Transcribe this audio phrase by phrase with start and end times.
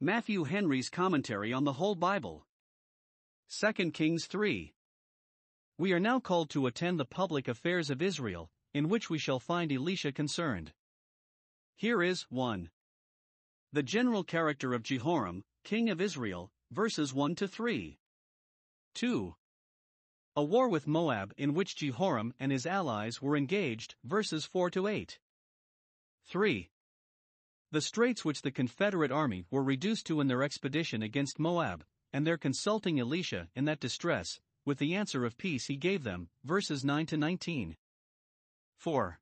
[0.00, 2.46] Matthew Henry's Commentary on the Whole Bible.
[3.48, 4.74] 2 Kings 3.
[5.78, 9.40] We are now called to attend the public affairs of Israel, in which we shall
[9.40, 10.74] find Elisha concerned.
[11.76, 12.68] Here is 1.
[13.72, 17.98] The general character of Jehoram, king of Israel, verses 1 to 3.
[18.96, 19.34] 2.
[20.36, 24.88] A war with Moab in which Jehoram and his allies were engaged, verses 4 to
[24.88, 25.18] 8.
[26.26, 26.70] 3.
[27.76, 32.26] The straits which the Confederate army were reduced to in their expedition against Moab, and
[32.26, 36.86] their consulting Elisha in that distress, with the answer of peace he gave them, verses
[36.86, 37.76] 9 to 19.
[38.78, 39.20] 4.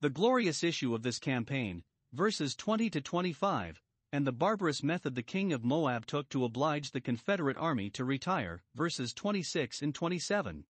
[0.00, 3.80] The glorious issue of this campaign, verses 20 to 25,
[4.10, 8.04] and the barbarous method the king of Moab took to oblige the Confederate army to
[8.04, 10.64] retire, verses 26 and 27.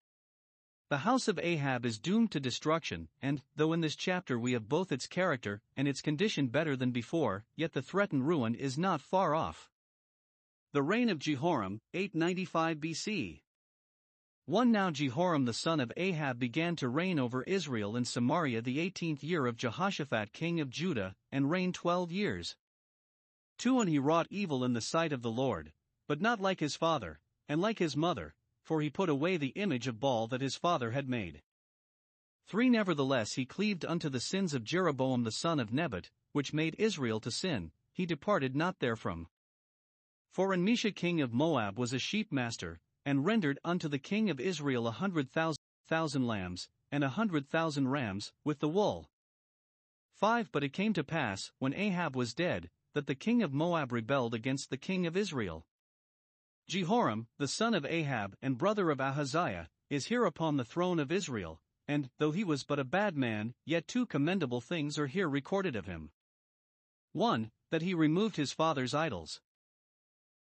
[0.91, 4.69] The house of Ahab is doomed to destruction, and, though in this chapter we have
[4.69, 9.01] both its character and its condition better than before, yet the threatened ruin is not
[9.01, 9.71] far off.
[10.73, 13.43] The reign of Jehoram, 895 BC.
[14.47, 18.81] 1 Now Jehoram the son of Ahab began to reign over Israel in Samaria the
[18.81, 22.57] eighteenth year of Jehoshaphat king of Judah, and reigned twelve years.
[23.59, 25.73] 2 And he wrought evil in the sight of the Lord,
[26.09, 28.35] but not like his father, and like his mother,
[28.71, 31.43] for he put away the image of Baal that his father had made.
[32.47, 36.77] 3 Nevertheless he cleaved unto the sins of Jeroboam the son of Nebat, which made
[36.79, 39.27] Israel to sin, he departed not therefrom.
[40.31, 44.39] For in Mesha king of Moab was a sheepmaster, and rendered unto the king of
[44.39, 49.11] Israel a hundred thousand lambs, and a hundred thousand rams, with the wool.
[50.13, 53.91] 5 But it came to pass, when Ahab was dead, that the king of Moab
[53.91, 55.67] rebelled against the king of Israel.
[56.71, 61.11] Jehoram, the son of Ahab and brother of Ahaziah, is here upon the throne of
[61.11, 65.29] Israel, and, though he was but a bad man, yet two commendable things are here
[65.29, 66.13] recorded of him.
[67.13, 67.51] 1.
[67.73, 69.41] That he removed his father's idols.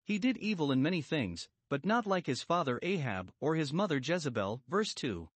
[0.03, 3.97] He did evil in many things, but not like his father Ahab or his mother
[3.97, 4.61] Jezebel.
[4.67, 5.29] Verse 2.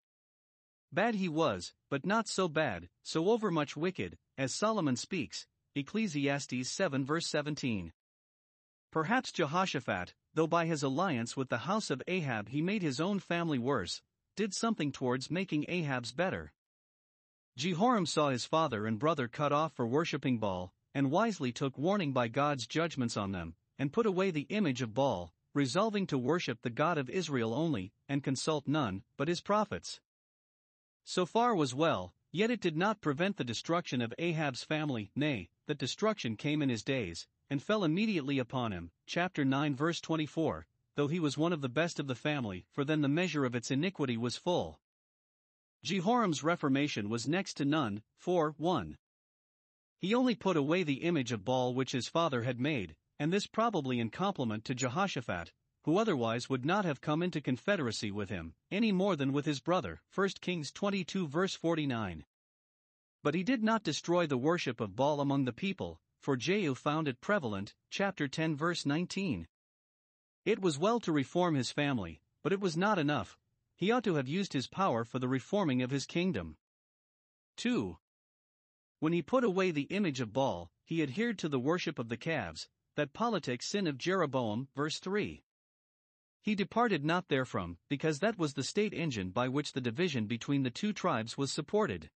[0.91, 7.03] Bad he was, but not so bad, so overmuch wicked, as Solomon speaks, Ecclesiastes 7
[7.03, 7.93] verse 17.
[8.93, 13.17] Perhaps Jehoshaphat, though by his alliance with the house of Ahab he made his own
[13.17, 14.03] family worse,
[14.35, 16.53] did something towards making Ahab's better.
[17.57, 22.13] Jehoram saw his father and brother cut off for worshipping Baal, and wisely took warning
[22.13, 26.61] by God's judgments on them, and put away the image of Baal, resolving to worship
[26.61, 30.01] the God of Israel only, and consult none but his prophets.
[31.03, 35.49] So far was well, yet it did not prevent the destruction of Ahab's family, nay,
[35.65, 38.91] that destruction came in his days, and fell immediately upon him.
[39.05, 40.65] Chapter 9, verse 24.
[40.95, 43.55] Though he was one of the best of the family, for then the measure of
[43.55, 44.79] its iniquity was full.
[45.83, 48.97] Jehoram's reformation was next to none, for 1.
[49.97, 53.47] He only put away the image of Baal which his father had made, and this
[53.47, 55.51] probably in compliment to Jehoshaphat,
[55.83, 59.59] who otherwise would not have come into confederacy with him, any more than with his
[59.59, 60.01] brother.
[60.13, 62.25] 1 Kings 22 verse 49.
[63.21, 67.09] But he did not destroy the worship of Baal among the people, for Jehu found
[67.09, 69.45] it prevalent, chapter 10 verse 19.
[70.45, 73.37] It was well to reform his family, but it was not enough,
[73.75, 76.55] he ought to have used his power for the reforming of his kingdom.
[77.57, 77.97] 2.
[78.99, 82.15] When he put away the image of Baal, he adhered to the worship of the
[82.15, 85.43] calves, that politic sin of Jeroboam, verse 3.
[86.41, 90.63] He departed not therefrom, because that was the state engine by which the division between
[90.63, 92.09] the two tribes was supported.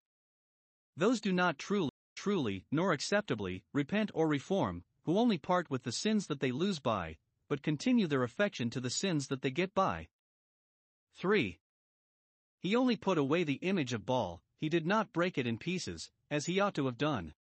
[0.95, 5.91] Those do not truly, truly, nor acceptably, repent or reform, who only part with the
[5.91, 7.15] sins that they lose by,
[7.47, 10.07] but continue their affection to the sins that they get by.
[11.13, 11.59] 3.
[12.59, 16.09] He only put away the image of Baal, he did not break it in pieces,
[16.31, 17.35] as he ought to have done.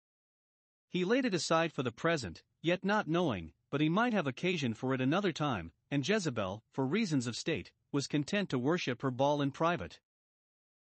[0.89, 4.73] He laid it aside for the present, yet not knowing, but he might have occasion
[4.73, 9.11] for it another time, and Jezebel, for reasons of state, was content to worship her
[9.11, 10.01] Baal in private.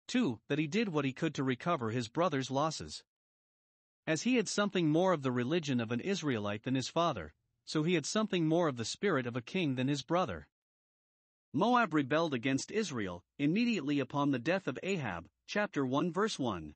[0.08, 0.40] 2.
[0.48, 3.04] That he did what he could to recover his brother's losses.
[4.08, 7.34] As he had something more of the religion of an Israelite than his father,
[7.66, 10.48] so he had something more of the spirit of a king than his brother.
[11.52, 16.74] Moab rebelled against Israel, immediately upon the death of Ahab, chapter 1 verse 1.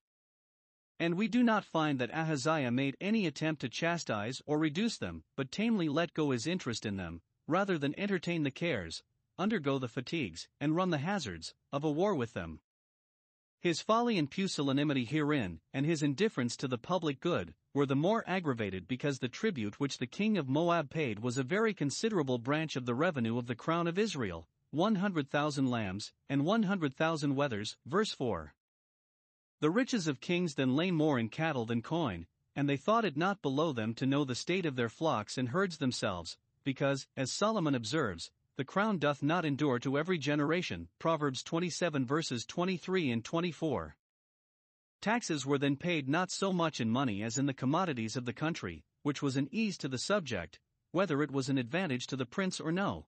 [0.98, 5.24] And we do not find that Ahaziah made any attempt to chastise or reduce them,
[5.34, 9.02] but tamely let go his interest in them, rather than entertain the cares,
[9.38, 12.60] undergo the fatigues, and run the hazards, of a war with them.
[13.62, 18.24] His folly and pusillanimity herein, and his indifference to the public good, were the more
[18.26, 22.74] aggravated because the tribute which the king of Moab paid was a very considerable branch
[22.74, 27.76] of the revenue of the crown of Israel, 100,000 lambs, and 100,000 wethers.
[27.86, 28.52] Verse 4.
[29.60, 32.26] The riches of kings then lay more in cattle than coin,
[32.56, 35.50] and they thought it not below them to know the state of their flocks and
[35.50, 40.88] herds themselves, because, as Solomon observes, the crown doth not endure to every generation.
[40.98, 43.96] Proverbs 27 verses 23 and 24.
[45.00, 48.32] Taxes were then paid not so much in money as in the commodities of the
[48.32, 50.60] country, which was an ease to the subject,
[50.90, 53.06] whether it was an advantage to the prince or no.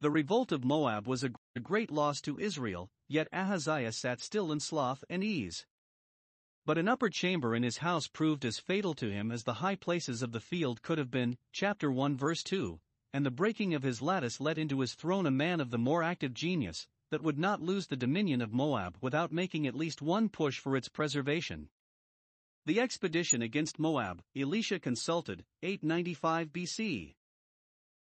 [0.00, 1.30] The revolt of Moab was a,
[1.62, 5.66] great loss to Israel, yet Ahaziah sat still in sloth and ease.
[6.64, 9.76] But an upper chamber in his house proved as fatal to him as the high
[9.76, 12.80] places of the field could have been, chapter 1 verse 2,
[13.12, 16.02] and the breaking of his lattice let into his throne a man of the more
[16.02, 20.28] active genius, that would not lose the dominion of Moab without making at least one
[20.28, 21.68] push for its preservation.
[22.64, 27.14] The expedition against Moab, Elisha consulted, 895 BC.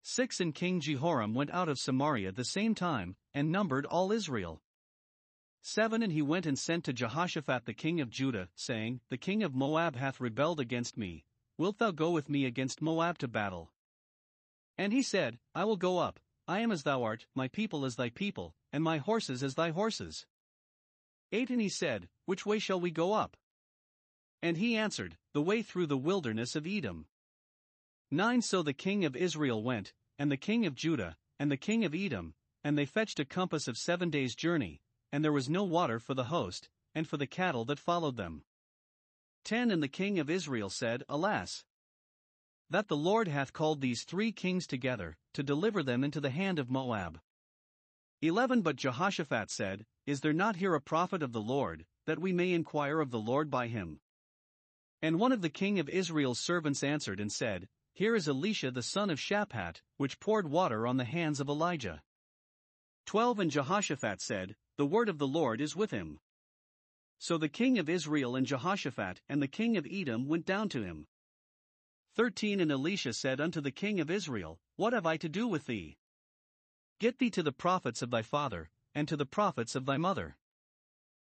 [0.02, 4.60] 6 and King Jehoram went out of Samaria the same time, and numbered all Israel.
[5.62, 9.42] 7 And he went and sent to Jehoshaphat the king of Judah, saying, The king
[9.42, 11.26] of Moab hath rebelled against me,
[11.58, 13.70] wilt thou go with me against Moab to battle?
[14.80, 16.18] And he said, I will go up,
[16.48, 19.72] I am as thou art, my people as thy people, and my horses as thy
[19.72, 20.24] horses.
[21.32, 23.36] 8 And he said, Which way shall we go up?
[24.40, 27.08] And he answered, The way through the wilderness of Edom.
[28.10, 31.84] 9 So the king of Israel went, and the king of Judah, and the king
[31.84, 32.32] of Edom,
[32.64, 34.80] and they fetched a compass of seven days' journey,
[35.12, 38.44] and there was no water for the host, and for the cattle that followed them.
[39.44, 41.66] 10 And the king of Israel said, Alas!
[42.70, 46.58] That the Lord hath called these three kings together, to deliver them into the hand
[46.58, 47.20] of Moab.
[48.22, 52.32] 11 But Jehoshaphat said, Is there not here a prophet of the Lord, that we
[52.32, 54.00] may inquire of the Lord by him?
[55.02, 58.82] And one of the king of Israel's servants answered and said, Here is Elisha the
[58.82, 62.02] son of Shaphat, which poured water on the hands of Elijah.
[63.06, 66.20] 12 And Jehoshaphat said, the word of the Lord is with him.
[67.18, 70.82] So the king of Israel and Jehoshaphat and the king of Edom went down to
[70.82, 71.06] him.
[72.20, 75.64] 13 And Elisha said unto the king of Israel, What have I to do with
[75.64, 75.96] thee?
[76.98, 80.36] Get thee to the prophets of thy father, and to the prophets of thy mother.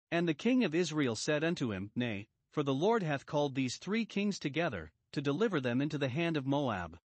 [0.09, 3.77] And the king of Israel said unto him, Nay, for the Lord hath called these
[3.77, 6.97] three kings together, to deliver them into the hand of Moab.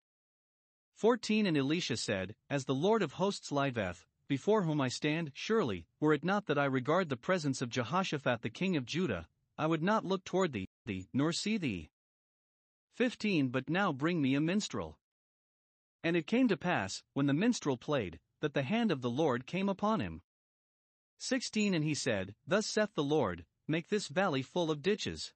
[0.94, 5.88] 14 And Elisha said, As the Lord of hosts liveth, before whom I stand, surely,
[5.98, 9.26] were it not that I regard the presence of Jehoshaphat the king of Judah,
[9.58, 11.90] I would not look toward thee, thee, nor see thee.
[12.94, 14.98] 15 But now bring me a minstrel.
[16.04, 19.46] And it came to pass, when the minstrel played, that the hand of the Lord
[19.46, 20.22] came upon him.
[21.18, 25.32] 16 And he said, Thus saith the Lord, Make this valley full of ditches.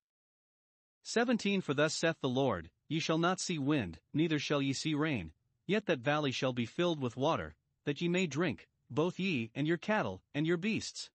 [1.03, 4.94] 17 For thus saith the Lord, Ye shall not see wind, neither shall ye see
[4.94, 5.32] rain,
[5.67, 7.55] yet that valley shall be filled with water,
[7.85, 11.11] that ye may drink, both ye and your cattle and your beasts.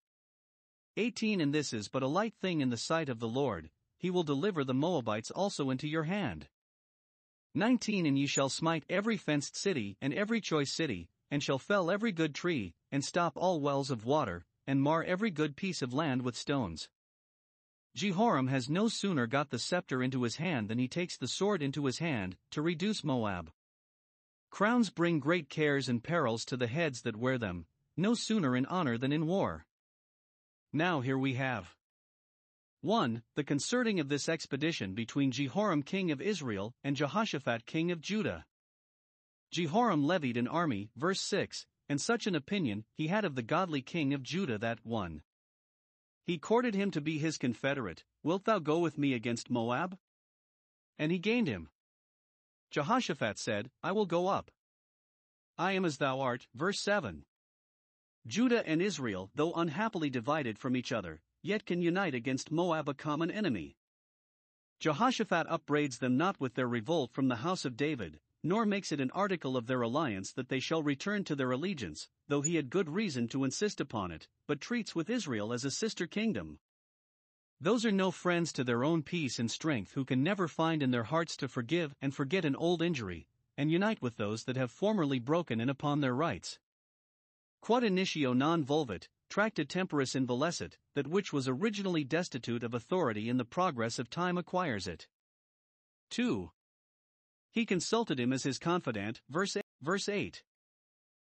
[0.97, 3.69] 18 And this is but a light thing in the sight of the Lord,
[4.01, 6.48] he will deliver the Moabites also into your hand.
[7.53, 11.92] 19 And ye shall smite every fenced city and every choice city, and shall fell
[11.92, 15.94] every good tree, and stop all wells of water, and mar every good piece of
[15.94, 16.89] land with stones.
[17.94, 21.62] Jehoram has no sooner got the scepter into his hand than he takes the sword
[21.62, 23.51] into his hand, to reduce Moab.
[24.50, 28.65] Crowns bring great cares and perils to the heads that wear them, no sooner in
[28.65, 29.68] honor than in war.
[30.74, 31.75] Now here we have
[32.81, 33.21] 1.
[33.35, 38.45] The concerting of this expedition between Jehoram king of Israel and Jehoshaphat king of Judah.
[39.51, 43.83] Jehoram levied an army, verse 6, and such an opinion he had of the godly
[43.83, 45.21] king of Judah that 1.
[46.25, 49.97] He courted him to be his confederate, Wilt thou go with me against Moab?
[50.97, 51.69] And he gained him.
[52.71, 54.50] Jehoshaphat said, I will go up.
[55.55, 56.47] I am as thou art.
[56.55, 57.25] Verse 7.
[58.25, 62.93] Judah and Israel, though unhappily divided from each other, yet can unite against Moab, a
[62.93, 63.75] common enemy.
[64.79, 69.00] Jehoshaphat upbraids them not with their revolt from the house of David, nor makes it
[69.00, 72.69] an article of their alliance that they shall return to their allegiance, though he had
[72.69, 76.60] good reason to insist upon it, but treats with Israel as a sister kingdom.
[77.60, 80.89] Those are no friends to their own peace and strength who can never find in
[80.89, 84.71] their hearts to forgive and forget an old injury, and unite with those that have
[84.71, 86.57] formerly broken in upon their rights.
[87.62, 93.38] Quod initio non volvit, tracta temporis involescit, that which was originally destitute of authority in
[93.38, 95.07] the progress of time acquires it.
[96.09, 96.51] 2.
[97.50, 99.63] He consulted him as his confidant, verse 8.
[99.81, 100.43] Verse 8.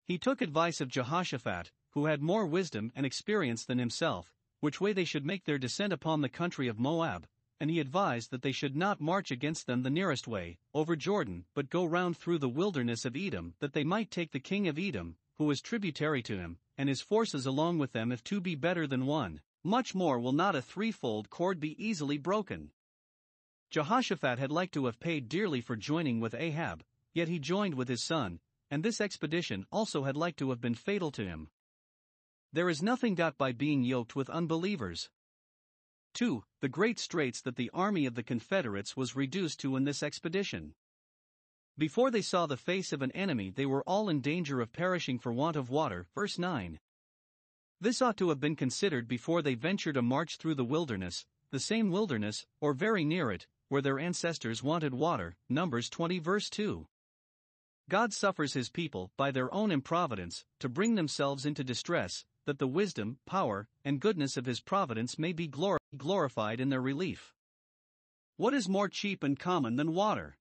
[0.06, 4.94] He took advice of Jehoshaphat, who had more wisdom and experience than himself, which way
[4.94, 7.26] they should make their descent upon the country of Moab,
[7.60, 11.44] and he advised that they should not march against them the nearest way, over Jordan,
[11.54, 14.78] but go round through the wilderness of Edom, that they might take the king of
[14.78, 18.54] Edom, who was tributary to him, and his forces along with them if two be
[18.54, 22.70] better than one, much more will not a threefold cord be easily broken.
[23.68, 27.88] Jehoshaphat had liked to have paid dearly for joining with Ahab, yet he joined with
[27.88, 28.38] his son,
[28.70, 31.48] and this expedition also had like to have been fatal to him.
[32.52, 35.10] There is nothing got by being yoked with unbelievers.
[36.14, 36.44] 2.
[36.60, 40.76] The great straits that the army of the Confederates was reduced to in this expedition.
[41.78, 45.18] Before they saw the face of an enemy, they were all in danger of perishing
[45.18, 46.06] for want of water.
[46.14, 46.78] Verse 9.
[47.80, 51.58] This ought to have been considered before they ventured a march through the wilderness, the
[51.58, 55.34] same wilderness, or very near it, where their ancestors wanted water.
[55.48, 56.86] Numbers 20 verse 2.
[57.88, 62.66] God suffers his people, by their own improvidence, to bring themselves into distress, that the
[62.66, 67.34] wisdom, power, and goodness of his providence may be glor- glorified in their relief.
[68.36, 70.36] What is more cheap and common than water?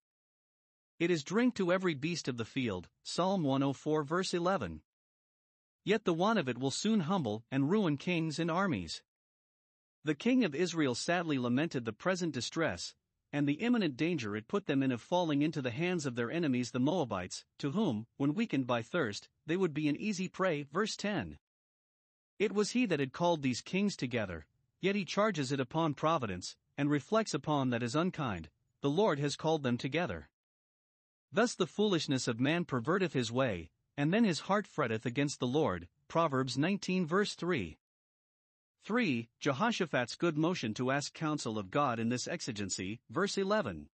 [1.01, 2.88] It is drink to every beast of the field.
[3.01, 4.84] Psalm 104, verse 11.
[5.84, 9.01] Yet the want of it will soon humble and ruin kings and armies.
[10.03, 12.93] The king of Israel sadly lamented the present distress,
[13.34, 16.29] and the imminent danger it put them in of falling into the hands of their
[16.29, 20.67] enemies the Moabites, to whom, when weakened by thirst, they would be an easy prey.
[20.72, 21.39] Verse 10.
[22.38, 24.46] It was he that had called these kings together,
[24.81, 28.50] yet he charges it upon providence, and reflects upon that as unkind,
[28.81, 30.29] the Lord has called them together.
[31.32, 35.48] Thus the foolishness of man perverteth his way, and then his heart fretteth against the
[35.48, 35.88] Lord.
[36.08, 37.78] Proverbs 19 verse 3.
[38.84, 39.30] 3.
[39.40, 43.88] Jehoshaphat's good motion to ask counsel of God in this exigency, verse 11.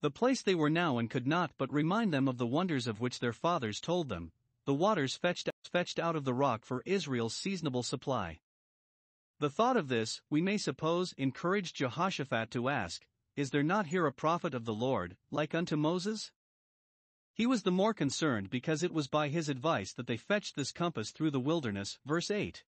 [0.00, 3.00] The place they were now in could not but remind them of the wonders of
[3.00, 4.32] which their fathers told them,
[4.64, 8.40] the waters fetched, fetched out of the rock for Israel's seasonable supply.
[9.38, 14.06] The thought of this, we may suppose, encouraged Jehoshaphat to ask, Is there not here
[14.06, 16.32] a prophet of the Lord, like unto Moses?
[17.32, 20.70] He was the more concerned because it was by his advice that they fetched this
[20.70, 21.98] compass through the wilderness.
[22.04, 22.62] Verse 8.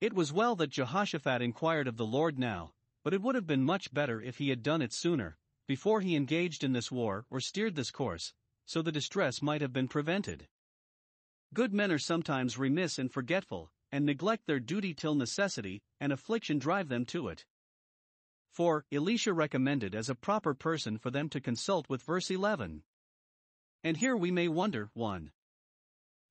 [0.00, 3.64] It was well that Jehoshaphat inquired of the Lord now, but it would have been
[3.64, 7.40] much better if he had done it sooner, before he engaged in this war or
[7.40, 8.34] steered this course,
[8.66, 10.46] so the distress might have been prevented.
[11.52, 16.60] Good men are sometimes remiss and forgetful, and neglect their duty till necessity and affliction
[16.60, 17.44] drive them to it.
[18.56, 22.84] For Elisha recommended as a proper person for them to consult with verse 11.
[23.84, 25.30] And here we may wonder 1.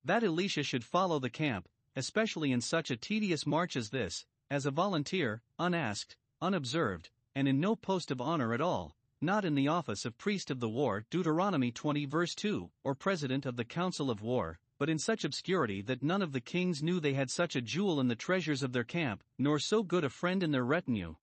[0.04, 4.66] That Elisha should follow the camp, especially in such a tedious march as this, as
[4.66, 9.68] a volunteer, unasked, unobserved, and in no post of honor at all, not in the
[9.68, 14.10] office of priest of the war, Deuteronomy 20 verse 2, or president of the council
[14.10, 17.56] of war, but in such obscurity that none of the kings knew they had such
[17.56, 20.66] a jewel in the treasures of their camp, nor so good a friend in their
[20.66, 21.14] retinue.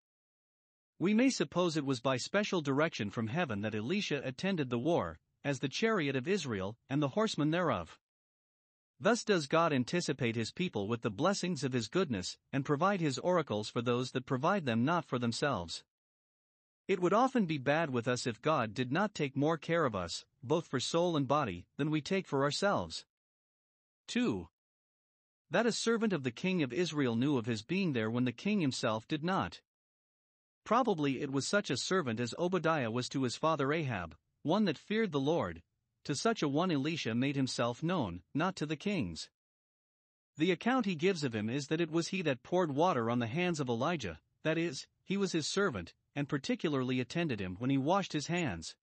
[1.02, 5.18] We may suppose it was by special direction from heaven that Elisha attended the war,
[5.42, 7.98] as the chariot of Israel, and the horsemen thereof.
[9.00, 13.18] Thus does God anticipate his people with the blessings of his goodness, and provide his
[13.18, 15.82] oracles for those that provide them not for themselves.
[16.86, 19.96] It would often be bad with us if God did not take more care of
[19.96, 23.06] us, both for soul and body, than we take for ourselves.
[24.06, 24.46] 2.
[25.50, 28.30] That a servant of the king of Israel knew of his being there when the
[28.30, 29.62] king himself did not.
[30.64, 34.78] Probably it was such a servant as Obadiah was to his father Ahab, one that
[34.78, 35.62] feared the Lord,
[36.04, 39.28] to such a one Elisha made himself known, not to the kings.
[40.36, 43.18] The account he gives of him is that it was he that poured water on
[43.18, 47.70] the hands of Elijah, that is, he was his servant, and particularly attended him when
[47.70, 48.74] he washed his hands.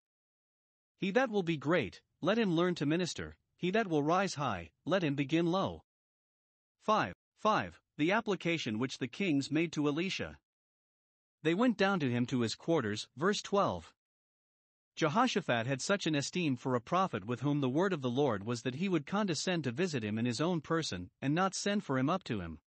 [0.98, 4.72] He that will be great, let him learn to minister, he that will rise high,
[4.86, 5.84] let him begin low.
[6.84, 7.14] 5.
[7.38, 7.82] 5.
[7.98, 10.38] The application which the kings made to Elisha.
[11.42, 13.94] They went down to him to his quarters, verse 12.
[14.96, 18.44] Jehoshaphat had such an esteem for a prophet with whom the word of the Lord
[18.44, 21.86] was that he would condescend to visit him in his own person, and not send
[21.86, 22.60] for him up to him.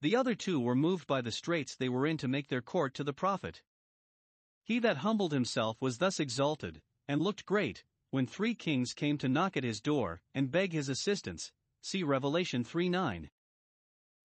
[0.00, 2.94] The other two were moved by the straits they were in to make their court
[2.94, 3.62] to the prophet.
[4.64, 9.28] He that humbled himself was thus exalted, and looked great, when three kings came to
[9.28, 11.52] knock at his door and beg his assistance.
[11.80, 13.30] See Revelation 3 9.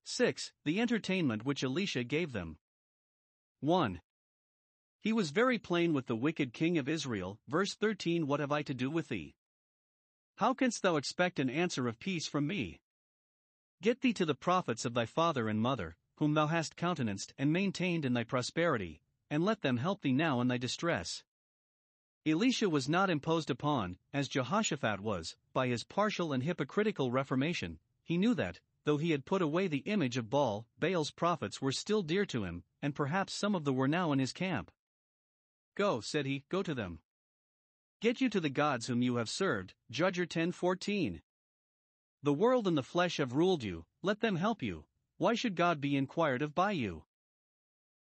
[0.03, 0.51] 6.
[0.65, 2.57] The entertainment which Elisha gave them.
[3.63, 4.01] 1.
[4.99, 7.39] He was very plain with the wicked king of Israel.
[7.47, 9.35] Verse 13 What have I to do with thee?
[10.35, 12.81] How canst thou expect an answer of peace from me?
[13.81, 17.53] Get thee to the prophets of thy father and mother, whom thou hast countenanced and
[17.53, 21.23] maintained in thy prosperity, and let them help thee now in thy distress.
[22.25, 27.79] Elisha was not imposed upon, as Jehoshaphat was, by his partial and hypocritical reformation.
[28.03, 31.71] He knew that, though he had put away the image of Baal, Baal's prophets were
[31.71, 34.71] still dear to him, and perhaps some of them were now in his camp.
[35.75, 36.99] Go, said he, go to them.
[38.01, 41.21] Get you to the gods whom you have served, Judges 10:14.
[42.21, 44.85] The world and the flesh have ruled you, let them help you.
[45.17, 47.05] Why should God be inquired of by you?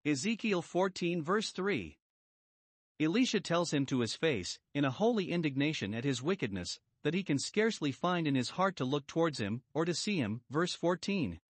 [0.05, 1.99] Ezekiel 14 verse 3.
[3.01, 7.23] Elisha tells him to his face, in a holy indignation at his wickedness, that he
[7.23, 10.43] can scarcely find in his heart to look towards him, or to see him.
[10.51, 11.41] Verse 14.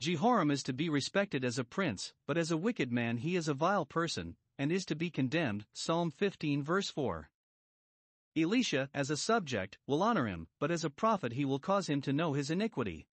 [0.00, 3.48] Jehoram is to be respected as a prince, but as a wicked man he is
[3.48, 5.64] a vile person, and is to be condemned.
[5.72, 7.30] Psalm 15 verse 4.
[8.36, 12.00] Elisha, as a subject, will honor him, but as a prophet he will cause him
[12.00, 13.06] to know his iniquity.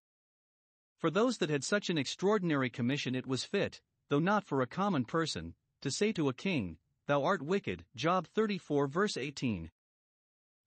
[0.98, 4.68] For those that had such an extraordinary commission it was fit, though not for a
[4.68, 7.86] common person, to say to a king, Thou art wicked.
[7.96, 9.72] Job 34 verse 18.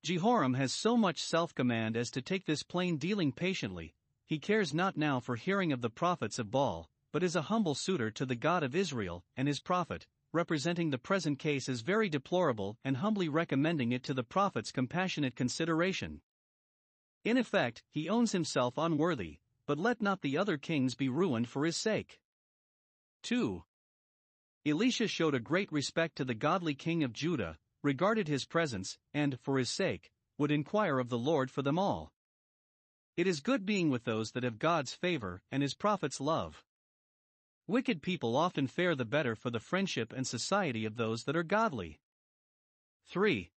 [0.02, 3.94] Jehoram has so much self command as to take this plain dealing patiently,
[4.26, 7.75] he cares not now for hearing of the prophets of Baal, but is a humble
[7.75, 12.09] suitor to the God of Israel and his prophet, representing the present case as very
[12.09, 16.21] deplorable and humbly recommending it to the prophet's compassionate consideration.
[17.25, 21.64] In effect, he owns himself unworthy, but let not the other kings be ruined for
[21.64, 22.18] his sake.
[23.23, 23.62] 2.
[24.66, 29.39] Elisha showed a great respect to the godly king of Judah, regarded his presence, and,
[29.41, 32.12] for his sake, would inquire of the Lord for them all.
[33.17, 36.65] It is good being with those that have God's favor and his prophet's love.
[37.67, 41.43] Wicked people often fare the better for the friendship and society of those that are
[41.43, 42.01] godly.
[43.07, 43.51] 3.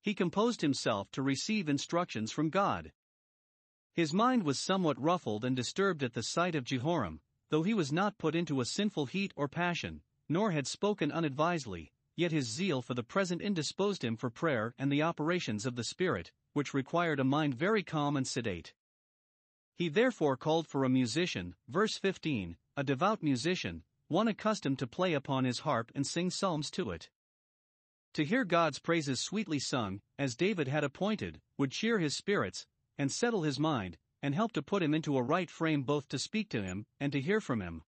[0.00, 2.92] He composed himself to receive instructions from God.
[3.94, 7.20] His mind was somewhat ruffled and disturbed at the sight of Jehoram,
[7.50, 11.91] though he was not put into a sinful heat or passion, nor had spoken unadvisedly,
[12.16, 15.84] yet his zeal for the present indisposed him for prayer and the operations of the
[15.84, 18.74] Spirit, which required a mind very calm and sedate.
[19.74, 25.14] He therefore called for a musician, verse 15, a devout musician, one accustomed to play
[25.14, 27.08] upon his harp and sing psalms to it.
[28.14, 32.66] To hear God's praises sweetly sung, as David had appointed, would cheer his spirits,
[32.98, 36.18] and settle his mind, and help to put him into a right frame both to
[36.18, 37.82] speak to him and to hear from him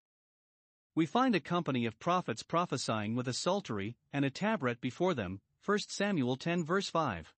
[0.95, 5.41] we find a company of prophets prophesying with a psaltery and a tabret before them,
[5.65, 7.35] 1 Samuel 10 verse 5.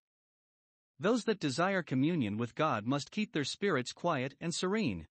[0.98, 5.06] Those that desire communion with God must keep their spirits quiet and serene.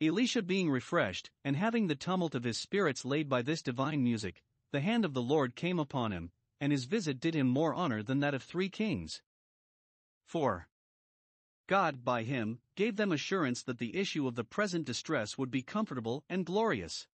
[0.00, 4.42] Elisha being refreshed, and having the tumult of his spirits laid by this divine music,
[4.72, 8.02] the hand of the Lord came upon him, and his visit did him more honor
[8.02, 9.22] than that of three kings.
[10.26, 10.68] 4.
[11.66, 15.62] God, by him, gave them assurance that the issue of the present distress would be
[15.62, 17.06] comfortable and glorious.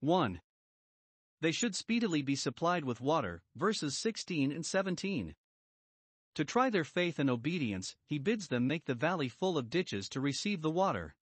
[0.00, 0.40] 1.
[1.40, 5.34] They should speedily be supplied with water, verses 16 and 17.
[6.34, 10.08] To try their faith and obedience, he bids them make the valley full of ditches
[10.10, 11.16] to receive the water.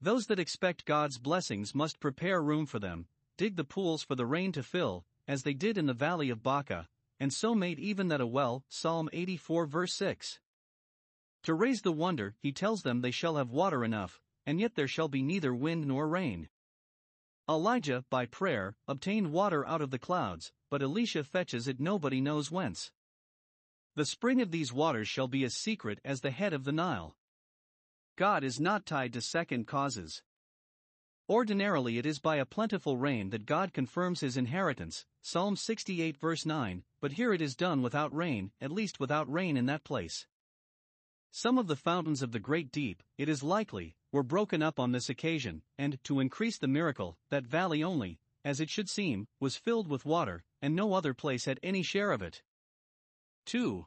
[0.00, 4.26] Those that expect God's blessings must prepare room for them, dig the pools for the
[4.26, 6.88] rain to fill, as they did in the valley of Baca,
[7.18, 10.40] and so made even that a well, Psalm 84 verse 6.
[11.44, 14.88] To raise the wonder, he tells them they shall have water enough, and yet there
[14.88, 16.48] shall be neither wind nor rain.
[17.50, 22.48] Elijah, by prayer, obtained water out of the clouds, but Elisha fetches it nobody knows
[22.52, 22.92] whence.
[23.96, 27.16] The spring of these waters shall be as secret as the head of the Nile.
[28.14, 30.22] God is not tied to second causes.
[31.28, 36.46] Ordinarily, it is by a plentiful rain that God confirms his inheritance, Psalm 68 verse
[36.46, 40.24] 9, but here it is done without rain, at least without rain in that place.
[41.32, 44.92] Some of the fountains of the great deep, it is likely, were broken up on
[44.92, 49.56] this occasion, and, to increase the miracle, that valley only, as it should seem, was
[49.56, 52.42] filled with water, and no other place had any share of it.
[53.46, 53.86] 2.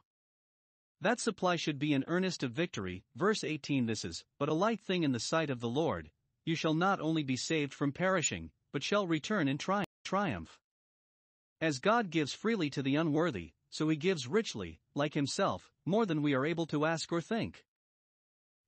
[1.00, 4.80] That supply should be an earnest of victory, verse 18 This is, but a light
[4.80, 6.10] thing in the sight of the Lord,
[6.44, 10.58] you shall not only be saved from perishing, but shall return in tri- triumph.
[11.60, 16.22] As God gives freely to the unworthy, so he gives richly, like himself, more than
[16.22, 17.64] we are able to ask or think.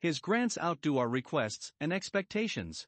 [0.06, 2.86] His grants outdo our requests and expectations.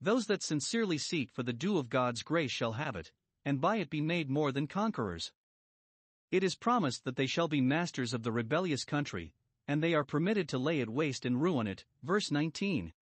[0.00, 3.12] Those that sincerely seek for the dew of God's grace shall have it,
[3.44, 5.34] and by it be made more than conquerors.
[6.30, 9.34] It is promised that they shall be masters of the rebellious country,
[9.68, 11.84] and they are permitted to lay it waste and ruin it.
[12.02, 12.94] Verse 19.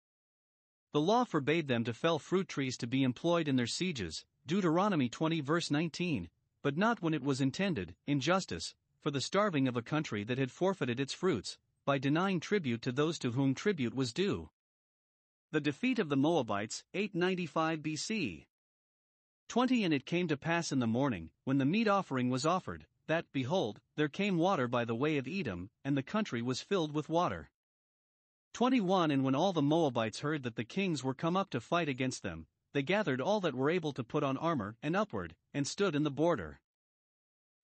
[0.90, 5.08] The law forbade them to fell fruit trees to be employed in their sieges, Deuteronomy
[5.08, 6.30] 20 verse 19,
[6.62, 10.38] but not when it was intended, in justice, for the starving of a country that
[10.38, 14.50] had forfeited its fruits, by denying tribute to those to whom tribute was due.
[15.52, 18.46] The defeat of the Moabites, 895 BC.
[19.48, 22.86] 20 And it came to pass in the morning, when the meat offering was offered,
[23.06, 26.94] that, behold, there came water by the way of Edom, and the country was filled
[26.94, 27.50] with water.
[28.54, 31.88] 21 And when all the Moabites heard that the kings were come up to fight
[31.88, 35.66] against them, they gathered all that were able to put on armor and upward, and
[35.66, 36.60] stood in the border.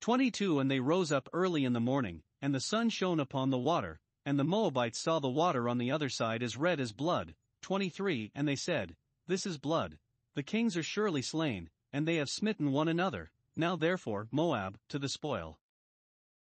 [0.00, 3.58] 22 And they rose up early in the morning, and the sun shone upon the
[3.58, 7.34] water, and the Moabites saw the water on the other side as red as blood.
[7.62, 9.98] 23 And they said, This is blood.
[10.34, 13.30] The kings are surely slain, and they have smitten one another.
[13.56, 15.58] now therefore, Moab, to the spoil.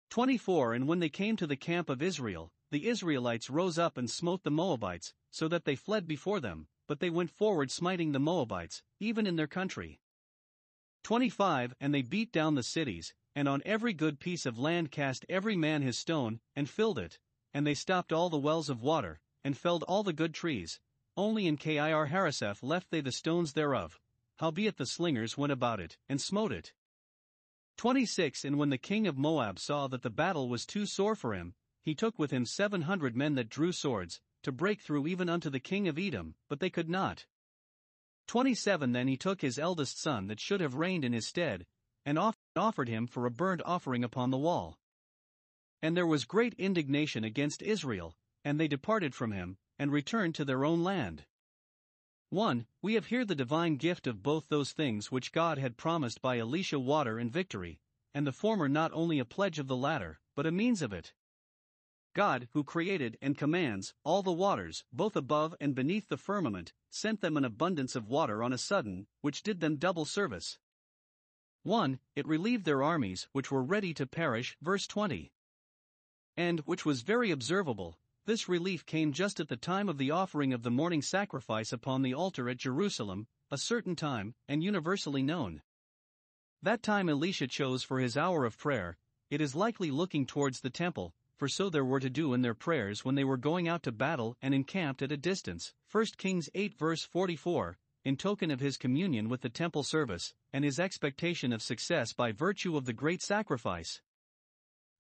[0.09, 4.09] 24 And when they came to the camp of Israel, the Israelites rose up and
[4.09, 8.19] smote the Moabites, so that they fled before them, but they went forward smiting the
[8.19, 9.99] Moabites, even in their country.
[11.03, 15.25] 25 And they beat down the cities, and on every good piece of land cast
[15.29, 17.17] every man his stone, and filled it,
[17.53, 20.79] and they stopped all the wells of water, and felled all the good trees,
[21.17, 23.99] only in Kir Haraseth left they the stones thereof,
[24.37, 26.73] howbeit the slingers went about it, and smote it.
[27.77, 31.33] 26 And when the king of Moab saw that the battle was too sore for
[31.33, 35.29] him, he took with him seven hundred men that drew swords, to break through even
[35.29, 37.25] unto the king of Edom, but they could not.
[38.27, 41.65] 27 Then he took his eldest son that should have reigned in his stead,
[42.05, 42.17] and
[42.55, 44.77] offered him for a burnt offering upon the wall.
[45.81, 50.45] And there was great indignation against Israel, and they departed from him, and returned to
[50.45, 51.25] their own land.
[52.29, 52.65] 1.
[52.81, 56.37] We have here the divine gift of both those things which God had promised by
[56.37, 57.81] Elisha water and victory,
[58.13, 61.13] and the former not only a pledge of the latter, but a means of it.
[62.13, 67.21] God, who created and commands all the waters, both above and beneath the firmament, sent
[67.21, 70.59] them an abundance of water on a sudden, which did them double service.
[71.63, 71.99] 1.
[72.15, 75.31] It relieved their armies, which were ready to perish, verse 20.
[76.41, 80.53] And, which was very observable, this relief came just at the time of the offering
[80.53, 85.61] of the morning sacrifice upon the altar at Jerusalem, a certain time, and universally known.
[86.63, 88.97] That time Elisha chose for his hour of prayer,
[89.29, 92.55] it is likely looking towards the temple, for so there were to do in their
[92.55, 95.75] prayers when they were going out to battle and encamped at a distance.
[95.91, 100.65] 1 Kings 8 verse 44, in token of his communion with the temple service, and
[100.65, 104.01] his expectation of success by virtue of the great sacrifice.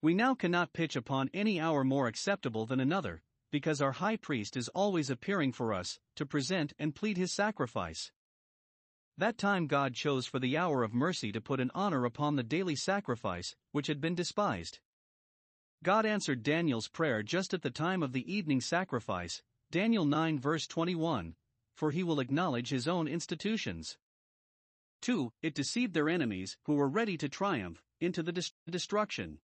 [0.01, 4.57] We now cannot pitch upon any hour more acceptable than another, because our high priest
[4.57, 8.11] is always appearing for us, to present and plead his sacrifice.
[9.17, 12.43] That time God chose for the hour of mercy to put an honor upon the
[12.43, 14.79] daily sacrifice, which had been despised.
[15.83, 20.65] God answered Daniel's prayer just at the time of the evening sacrifice, Daniel 9 verse
[20.65, 21.35] 21,
[21.75, 23.97] for he will acknowledge his own institutions.
[25.01, 25.31] 2.
[25.41, 29.39] It deceived their enemies, who were ready to triumph, into the destruction.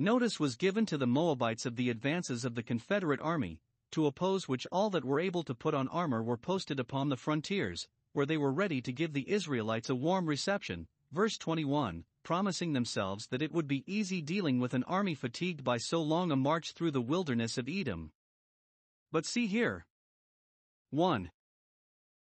[0.00, 4.46] Notice was given to the Moabites of the advances of the Confederate army, to oppose
[4.46, 8.26] which all that were able to put on armor were posted upon the frontiers, where
[8.26, 10.86] they were ready to give the Israelites a warm reception.
[11.10, 15.78] Verse 21, promising themselves that it would be easy dealing with an army fatigued by
[15.78, 18.12] so long a march through the wilderness of Edom.
[19.10, 19.86] But see here.
[20.90, 21.30] 1.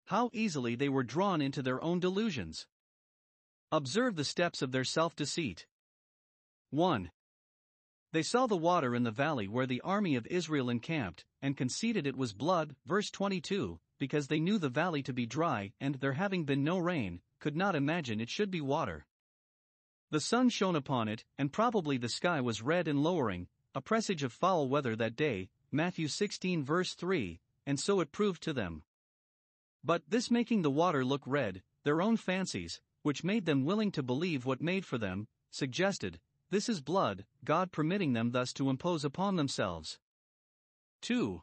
[0.06, 2.66] How easily they were drawn into their own delusions.
[3.70, 5.66] Observe the steps of their self deceit.
[6.70, 7.10] 1.
[8.12, 12.06] They saw the water in the valley where the army of Israel encamped, and conceded
[12.06, 16.12] it was blood, verse 22, because they knew the valley to be dry, and there
[16.12, 19.06] having been no rain, could not imagine it should be water.
[20.10, 24.22] The sun shone upon it, and probably the sky was red and lowering, a presage
[24.22, 28.82] of foul weather that day, Matthew 16 verse 3, and so it proved to them.
[29.82, 34.02] But this making the water look red, their own fancies, which made them willing to
[34.02, 36.20] believe what made for them, suggested,
[36.52, 39.98] this is blood, God permitting them thus to impose upon themselves.
[41.00, 41.42] 2.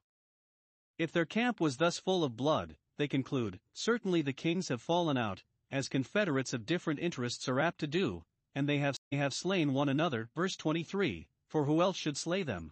[1.00, 5.18] If their camp was thus full of blood, they conclude, certainly the kings have fallen
[5.18, 5.42] out,
[5.72, 9.74] as confederates of different interests are apt to do, and they have, they have slain
[9.74, 10.30] one another.
[10.36, 12.72] Verse 23 For who else should slay them?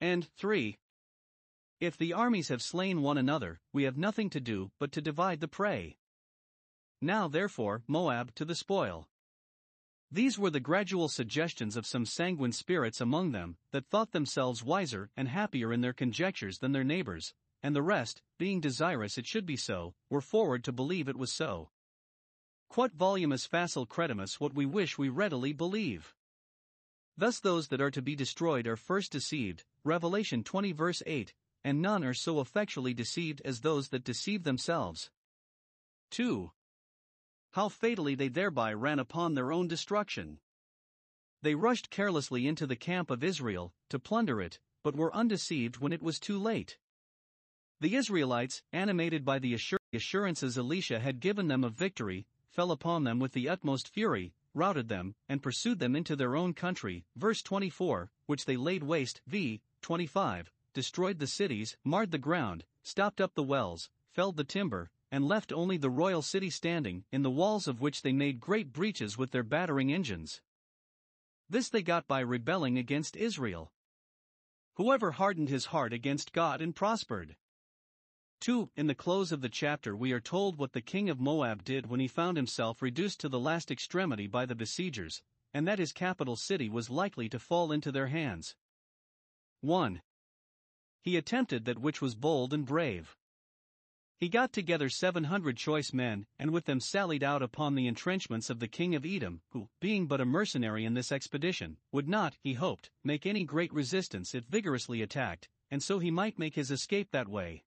[0.00, 0.78] And 3.
[1.80, 5.40] If the armies have slain one another, we have nothing to do but to divide
[5.40, 5.98] the prey.
[7.02, 9.06] Now, therefore, Moab to the spoil.
[10.10, 15.10] These were the gradual suggestions of some sanguine spirits among them, that thought themselves wiser
[15.16, 19.46] and happier in their conjectures than their neighbors, and the rest, being desirous it should
[19.46, 21.70] be so, were forward to believe it was so.
[22.68, 26.14] Quod volumus facile credimus what we wish we readily believe.
[27.16, 31.82] Thus those that are to be destroyed are first deceived, Revelation 20 verse 8, and
[31.82, 35.10] none are so effectually deceived as those that deceive themselves.
[36.10, 36.52] 2
[37.56, 40.38] how fatally they thereby ran upon their own destruction.
[41.40, 45.90] They rushed carelessly into the camp of Israel, to plunder it, but were undeceived when
[45.90, 46.76] it was too late.
[47.80, 49.56] The Israelites, animated by the
[49.94, 54.88] assurances Elisha had given them of victory, fell upon them with the utmost fury, routed
[54.88, 57.06] them, and pursued them into their own country.
[57.16, 59.62] Verse 24, which they laid waste, v.
[59.80, 65.26] 25, destroyed the cities, marred the ground, stopped up the wells, felled the timber, and
[65.26, 69.16] left only the royal city standing, in the walls of which they made great breaches
[69.16, 70.40] with their battering engines.
[71.48, 73.72] This they got by rebelling against Israel.
[74.74, 77.36] Whoever hardened his heart against God and prospered.
[78.40, 78.70] 2.
[78.76, 81.86] In the close of the chapter, we are told what the king of Moab did
[81.86, 85.22] when he found himself reduced to the last extremity by the besiegers,
[85.54, 88.54] and that his capital city was likely to fall into their hands.
[89.60, 90.02] 1.
[91.00, 93.16] He attempted that which was bold and brave.
[94.18, 98.60] He got together 700 choice men, and with them sallied out upon the entrenchments of
[98.60, 102.54] the king of Edom, who, being but a mercenary in this expedition, would not, he
[102.54, 107.10] hoped, make any great resistance if vigorously attacked, and so he might make his escape
[107.10, 107.64] that way.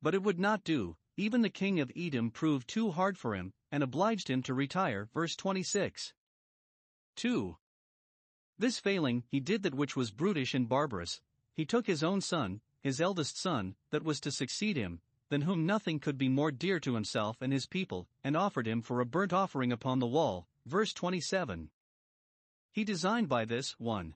[0.00, 3.52] But it would not do, even the king of Edom proved too hard for him,
[3.72, 5.08] and obliged him to retire.
[5.12, 6.14] Verse 26.
[7.16, 7.56] 2.
[8.56, 11.20] This failing, he did that which was brutish and barbarous.
[11.54, 15.00] He took his own son, his eldest son, that was to succeed him,
[15.30, 18.82] than whom nothing could be more dear to himself and his people, and offered him
[18.82, 20.46] for a burnt offering upon the wall.
[20.66, 21.70] Verse 27.
[22.72, 24.14] He designed by this 1.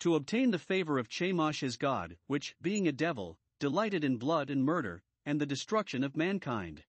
[0.00, 4.50] To obtain the favor of Chemosh his god, which, being a devil, delighted in blood
[4.50, 6.84] and murder, and the destruction of mankind.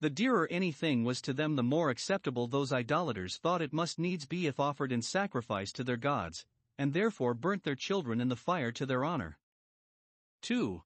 [0.00, 4.26] The dearer anything was to them, the more acceptable those idolaters thought it must needs
[4.26, 6.44] be if offered in sacrifice to their gods,
[6.76, 9.38] and therefore burnt their children in the fire to their honor.
[10.42, 10.82] 2.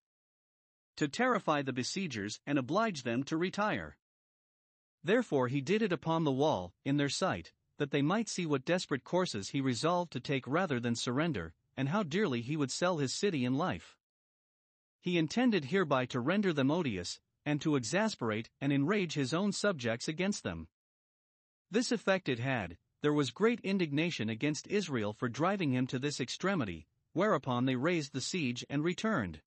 [0.97, 3.97] To terrify the besiegers and oblige them to retire.
[5.05, 8.65] Therefore he did it upon the wall, in their sight, that they might see what
[8.65, 12.99] desperate courses he resolved to take rather than surrender, and how dearly he would sell
[12.99, 13.97] his city and life.
[15.01, 20.09] He intended hereby to render them odious, and to exasperate and enrage his own subjects
[20.09, 20.67] against them.
[21.71, 26.19] This effect it had, there was great indignation against Israel for driving him to this
[26.19, 29.43] extremity, whereupon they raised the siege and returned.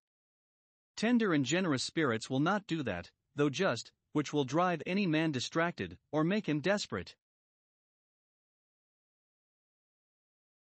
[0.99, 5.31] Tender and generous spirits will not do that, though just, which will drive any man
[5.31, 7.15] distracted, or make him desperate.